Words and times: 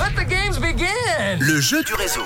Let 0.00 0.14
the 0.16 0.26
games 0.26 0.58
begin. 0.58 1.38
Le 1.40 1.60
jeu 1.60 1.82
du 1.84 1.92
réseau. 1.92 2.22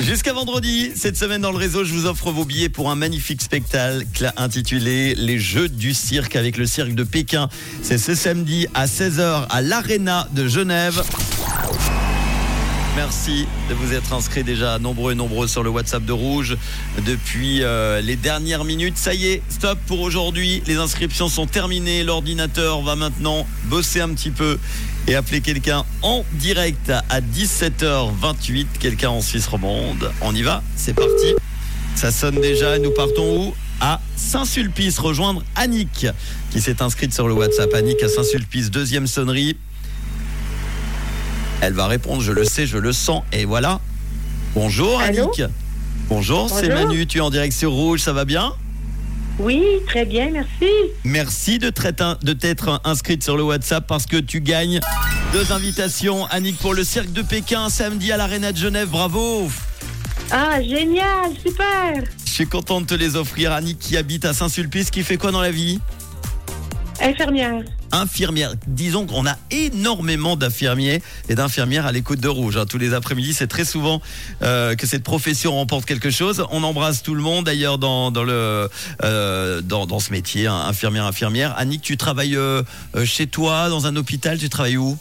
Jusqu'à 0.00 0.32
vendredi, 0.32 0.92
cette 0.96 1.18
semaine 1.18 1.42
dans 1.42 1.52
le 1.52 1.58
réseau, 1.58 1.84
je 1.84 1.92
vous 1.92 2.06
offre 2.06 2.30
vos 2.30 2.46
billets 2.46 2.70
pour 2.70 2.90
un 2.90 2.94
magnifique 2.94 3.42
spectacle 3.42 4.32
intitulé 4.38 5.14
Les 5.16 5.38
Jeux 5.38 5.68
du 5.68 5.92
cirque 5.92 6.36
avec 6.36 6.56
le 6.56 6.64
cirque 6.64 6.94
de 6.94 7.04
Pékin. 7.04 7.50
C'est 7.82 7.98
ce 7.98 8.14
samedi 8.14 8.66
à 8.72 8.86
16h 8.86 9.46
à 9.50 9.60
l'Arena 9.60 10.26
de 10.32 10.48
Genève. 10.48 11.02
Merci 12.96 13.46
de 13.70 13.74
vous 13.74 13.94
être 13.94 14.12
inscrits 14.12 14.44
déjà 14.44 14.78
nombreux 14.78 15.12
et 15.12 15.14
nombreux 15.14 15.48
sur 15.48 15.62
le 15.62 15.70
WhatsApp 15.70 16.04
de 16.04 16.12
Rouge 16.12 16.58
depuis 17.06 17.62
euh, 17.62 18.02
les 18.02 18.16
dernières 18.16 18.64
minutes. 18.64 18.98
Ça 18.98 19.14
y 19.14 19.28
est, 19.28 19.42
stop 19.48 19.78
pour 19.86 20.00
aujourd'hui. 20.00 20.62
Les 20.66 20.76
inscriptions 20.76 21.28
sont 21.28 21.46
terminées. 21.46 22.04
L'ordinateur 22.04 22.82
va 22.82 22.94
maintenant 22.96 23.46
bosser 23.64 24.00
un 24.00 24.10
petit 24.10 24.30
peu 24.30 24.58
et 25.08 25.14
appeler 25.14 25.40
quelqu'un 25.40 25.84
en 26.02 26.24
direct 26.32 26.90
à 26.90 27.20
17h28. 27.20 28.66
Quelqu'un 28.78 29.10
en 29.10 29.20
Suisse 29.20 29.46
romande. 29.46 30.10
On 30.20 30.34
y 30.34 30.42
va 30.42 30.62
C'est 30.76 30.94
parti. 30.94 31.34
Ça 31.94 32.10
sonne 32.10 32.40
déjà. 32.40 32.78
Nous 32.78 32.90
partons 32.90 33.48
où? 33.48 33.54
À 33.80 34.00
Saint-Sulpice, 34.14 35.00
rejoindre 35.00 35.42
Annick 35.56 36.06
qui 36.50 36.60
s'est 36.60 36.82
inscrite 36.82 37.12
sur 37.12 37.26
le 37.26 37.34
WhatsApp. 37.34 37.74
Annick 37.74 38.00
à 38.02 38.08
Saint-Sulpice, 38.08 38.70
deuxième 38.70 39.08
sonnerie. 39.08 39.56
Elle 41.60 41.72
va 41.72 41.88
répondre, 41.88 42.22
je 42.22 42.30
le 42.30 42.44
sais, 42.44 42.66
je 42.66 42.78
le 42.78 42.92
sens. 42.92 43.24
Et 43.32 43.44
voilà. 43.44 43.80
Bonjour 44.54 45.00
Allô 45.00 45.24
Annick. 45.24 45.42
Bonjour, 46.08 46.48
c'est. 46.48 46.68
Manu, 46.68 47.06
tu 47.06 47.18
es 47.18 47.20
en 47.20 47.30
direct 47.30 47.54
sur 47.54 47.72
Rouge, 47.72 48.00
ça 48.00 48.12
va 48.12 48.24
bien? 48.24 48.52
Oui, 49.38 49.62
très 49.86 50.04
bien, 50.04 50.30
merci. 50.30 50.70
Merci 51.04 51.58
de 51.58 51.70
t'être 51.70 52.80
inscrite 52.84 53.22
sur 53.24 53.36
le 53.36 53.42
WhatsApp 53.42 53.86
parce 53.86 54.06
que 54.06 54.18
tu 54.18 54.40
gagnes 54.40 54.80
deux 55.32 55.52
invitations. 55.52 56.26
Annick 56.26 56.58
pour 56.58 56.74
le 56.74 56.84
cirque 56.84 57.12
de 57.12 57.22
Pékin 57.22 57.68
samedi 57.70 58.12
à 58.12 58.16
l'Arena 58.16 58.52
de 58.52 58.56
Genève, 58.58 58.88
bravo 58.88 59.50
Ah, 60.30 60.60
génial, 60.62 61.30
super. 61.44 62.04
Je 62.24 62.30
suis 62.30 62.46
content 62.46 62.80
de 62.80 62.86
te 62.86 62.94
les 62.94 63.16
offrir. 63.16 63.52
Annick 63.52 63.78
qui 63.78 63.96
habite 63.96 64.24
à 64.24 64.34
Saint-Sulpice, 64.34 64.90
qui 64.90 65.02
fait 65.02 65.16
quoi 65.16 65.32
dans 65.32 65.40
la 65.40 65.50
vie? 65.50 65.80
Infirmière. 67.02 67.64
infirmière. 67.90 68.52
Disons 68.68 69.06
qu'on 69.06 69.26
a 69.26 69.36
énormément 69.50 70.36
d'infirmiers 70.36 71.02
et 71.28 71.34
d'infirmières 71.34 71.84
à 71.84 71.90
l'écoute 71.90 72.20
de 72.20 72.28
Rouge. 72.28 72.56
hein. 72.56 72.64
Tous 72.64 72.78
les 72.78 72.94
après-midi, 72.94 73.34
c'est 73.34 73.48
très 73.48 73.64
souvent 73.64 74.00
euh, 74.42 74.76
que 74.76 74.86
cette 74.86 75.02
profession 75.02 75.52
remporte 75.52 75.84
quelque 75.84 76.10
chose. 76.10 76.44
On 76.52 76.62
embrasse 76.62 77.02
tout 77.02 77.16
le 77.16 77.22
monde 77.22 77.46
d'ailleurs 77.46 77.78
dans, 77.78 78.12
dans, 78.12 78.22
le, 78.22 78.68
euh, 79.02 79.60
dans, 79.62 79.86
dans 79.86 79.98
ce 79.98 80.12
métier, 80.12 80.46
hein, 80.46 80.54
infirmière, 80.68 81.04
infirmière. 81.04 81.54
Annick, 81.58 81.82
tu 81.82 81.96
travailles 81.96 82.36
euh, 82.36 82.62
euh, 82.94 83.04
chez 83.04 83.26
toi, 83.26 83.68
dans 83.68 83.86
un 83.86 83.96
hôpital, 83.96 84.38
tu 84.38 84.48
travailles 84.48 84.76
où? 84.76 84.96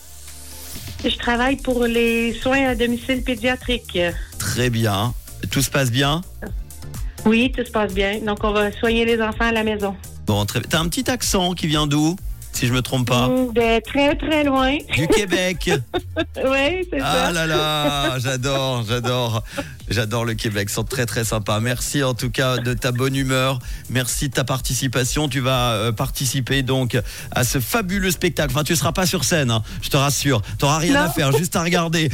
Je 1.05 1.15
travaille 1.17 1.57
pour 1.57 1.85
les 1.85 2.33
soins 2.33 2.69
à 2.69 2.75
domicile 2.75 3.23
pédiatrique. 3.23 3.99
Très 4.39 4.71
bien. 4.71 5.13
Tout 5.51 5.61
se 5.61 5.69
passe 5.69 5.91
bien? 5.91 6.21
Oui, 7.25 7.51
tout 7.55 7.63
se 7.63 7.71
passe 7.71 7.93
bien. 7.93 8.19
Donc, 8.25 8.43
on 8.43 8.51
va 8.51 8.71
soigner 8.71 9.05
les 9.05 9.21
enfants 9.21 9.45
à 9.45 9.51
la 9.51 9.63
maison. 9.63 9.95
Bon, 10.27 10.45
très 10.45 10.61
T'as 10.61 10.79
un 10.79 10.87
petit 10.87 11.09
accent 11.09 11.53
qui 11.53 11.67
vient 11.67 11.87
d'où 11.87 12.15
Si 12.53 12.67
je 12.67 12.73
me 12.73 12.81
trompe 12.81 13.07
pas. 13.07 13.27
De 13.27 13.81
très, 13.83 14.15
très 14.15 14.43
loin. 14.43 14.77
Du 14.93 15.07
Québec. 15.07 15.69
oui, 16.37 16.87
c'est 16.91 16.99
Ah 17.01 17.25
ça. 17.27 17.31
là 17.31 17.47
là, 17.47 18.19
j'adore, 18.19 18.83
j'adore, 18.87 19.43
j'adore 19.89 20.25
le 20.25 20.33
Québec, 20.35 20.67
ils 20.69 20.73
sont 20.73 20.83
très 20.83 21.05
très 21.05 21.23
sympas. 21.23 21.59
Merci 21.59 22.03
en 22.03 22.13
tout 22.13 22.29
cas 22.29 22.57
de 22.57 22.73
ta 22.73 22.91
bonne 22.91 23.15
humeur, 23.15 23.59
merci 23.89 24.27
de 24.29 24.33
ta 24.33 24.43
participation. 24.43 25.27
Tu 25.29 25.39
vas 25.39 25.71
euh, 25.71 25.91
participer 25.91 26.61
donc 26.61 26.97
à 27.31 27.43
ce 27.43 27.59
fabuleux 27.59 28.11
spectacle. 28.11 28.51
Enfin, 28.53 28.63
tu 28.63 28.75
seras 28.75 28.91
pas 28.91 29.05
sur 29.05 29.23
scène, 29.23 29.49
hein, 29.51 29.63
je 29.81 29.89
te 29.89 29.97
rassure. 29.97 30.41
Tu 30.59 30.65
n'auras 30.65 30.77
rien 30.79 30.93
Non. 30.93 30.99
à 31.07 31.09
faire, 31.09 31.31
juste 31.35 31.55
à 31.55 31.63
regarder. 31.63 32.09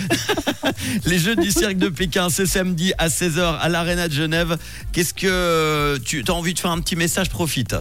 Les 1.05 1.17
Jeux 1.19 1.35
du 1.35 1.49
cirque 1.51 1.77
de 1.77 1.89
Pékin, 1.89 2.29
c'est 2.29 2.45
samedi 2.45 2.93
à 2.97 3.07
16h 3.07 3.57
à 3.59 3.69
l'Arena 3.69 4.07
de 4.07 4.13
Genève. 4.13 4.57
Qu'est-ce 4.91 5.13
que 5.13 5.97
tu 6.05 6.23
as 6.27 6.33
envie 6.33 6.53
de 6.53 6.59
faire 6.59 6.71
un 6.71 6.79
petit 6.79 6.95
message? 6.95 7.29
Profite. 7.29 7.75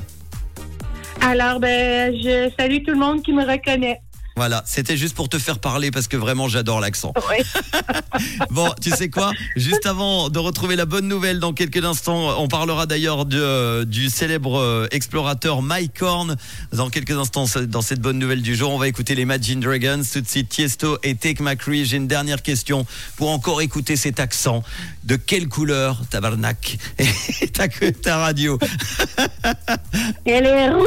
Alors, 1.27 1.59
ben, 1.59 2.15
je 2.15 2.53
salue 2.57 2.85
tout 2.87 2.93
le 2.93 2.99
monde 2.99 3.21
qui 3.21 3.33
me 3.33 3.45
reconnaît. 3.45 4.01
Voilà, 4.37 4.63
c'était 4.67 4.99
juste 4.99 5.17
pour 5.17 5.31
te 5.31 5.39
faire 5.39 5.59
parler 5.59 5.91
parce 5.91 6.09
que 6.09 6.17
vraiment 6.19 6.47
j'adore 6.47 6.79
l'accent. 6.81 7.15
Oui. 7.31 7.43
Bon, 8.51 8.71
tu 8.81 8.91
sais 8.91 9.11
quoi? 9.11 9.33
Juste 9.57 9.85
avant 9.85 10.31
de 10.31 10.39
retrouver 10.39 10.77
la 10.77 10.87
bonne 10.87 11.07
nouvelle 11.07 11.39
dans 11.39 11.53
quelques 11.53 11.85
instants, 11.85 12.41
on 12.41 12.49
parlera 12.49 12.87
d'ailleurs 12.87 13.27
euh, 13.33 13.85
du 13.85 14.09
célèbre 14.09 14.59
euh, 14.59 14.87
explorateur 14.91 15.61
Mike 15.61 16.01
Horn. 16.01 16.37
Dans 16.73 16.89
quelques 16.89 17.13
instants, 17.13 17.45
dans 17.67 17.83
cette 17.83 18.01
bonne 18.01 18.19
nouvelle 18.19 18.41
du 18.41 18.57
jour, 18.57 18.73
on 18.73 18.79
va 18.79 18.89
écouter 18.89 19.15
les 19.15 19.23
Imagine 19.23 19.61
Dragons, 19.61 20.03
tout 20.11 20.21
de 20.23 20.29
suite 20.29 20.49
Tiesto 20.49 20.99
et 21.03 21.15
Take 21.15 21.43
McCree. 21.43 21.85
J'ai 21.85 21.99
une 21.99 22.09
dernière 22.09 22.43
question 22.43 22.87
pour 23.17 23.31
encore 23.31 23.61
écouter 23.61 23.97
cet 23.97 24.19
accent. 24.19 24.63
De 25.05 25.17
quelle 25.17 25.49
couleur, 25.49 26.03
tabarnak, 26.11 26.79
ta, 27.53 27.69
ta 27.69 28.17
radio? 28.19 28.59
Elle 30.25 30.47
est 30.47 30.71
rouge. 30.71 30.87